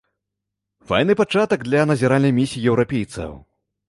Файны 0.91 1.13
пачатак 1.19 1.65
для 1.67 1.81
назіральнай 1.91 2.33
місіі 2.39 2.69
еўрапейцаў. 2.73 3.31